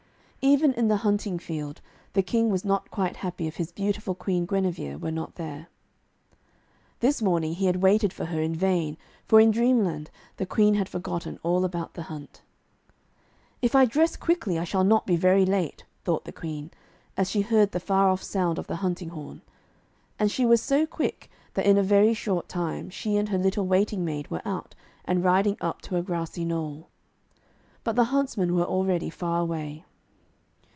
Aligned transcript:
Even 0.43 0.73
in 0.73 0.87
the 0.87 0.97
hunting 1.05 1.37
field, 1.37 1.81
the 2.13 2.23
King 2.23 2.49
was 2.49 2.65
not 2.65 2.89
quite 2.89 3.17
happy 3.17 3.45
if 3.45 3.57
his 3.57 3.71
beautiful 3.71 4.15
Queen 4.15 4.47
Guinevere 4.47 4.95
were 4.95 5.11
not 5.11 5.35
there. 5.35 5.67
This 6.99 7.21
morning 7.21 7.53
he 7.53 7.67
had 7.67 7.83
waited 7.83 8.11
for 8.11 8.25
her 8.25 8.41
in 8.41 8.55
vain, 8.55 8.97
for 9.23 9.39
in 9.39 9.51
dreamland 9.51 10.09
the 10.37 10.47
Queen 10.47 10.73
had 10.73 10.89
forgotten 10.89 11.37
all 11.43 11.63
about 11.63 11.93
the 11.93 12.01
hunt. 12.09 12.41
'If 13.61 13.75
I 13.75 13.85
dress 13.85 14.15
quickly, 14.17 14.57
I 14.57 14.63
shall 14.63 14.83
not 14.83 15.05
be 15.05 15.15
very 15.15 15.45
late,' 15.45 15.83
thought 16.03 16.25
the 16.25 16.31
Queen, 16.31 16.71
as 17.15 17.29
she 17.29 17.41
heard 17.41 17.71
the 17.71 17.79
far 17.79 18.09
off 18.09 18.23
sound 18.23 18.57
of 18.57 18.65
the 18.65 18.77
hunting 18.77 19.09
horn. 19.09 19.43
And 20.17 20.31
she 20.31 20.47
was 20.47 20.59
so 20.59 20.87
quick 20.87 21.29
that 21.53 21.67
in 21.67 21.77
a 21.77 21.83
very 21.83 22.15
short 22.15 22.49
time 22.49 22.89
she 22.89 23.15
and 23.15 23.29
her 23.29 23.37
little 23.37 23.67
waiting 23.67 24.03
maid 24.03 24.31
were 24.31 24.41
out, 24.43 24.73
and 25.05 25.23
riding 25.23 25.57
up 25.61 25.83
to 25.83 25.97
a 25.97 26.01
grassy 26.01 26.45
knoll. 26.45 26.87
But 27.83 27.95
the 27.95 28.05
huntsmen 28.05 28.55
were 28.55 28.65
already 28.65 29.11
far 29.11 29.39
away. 29.39 29.85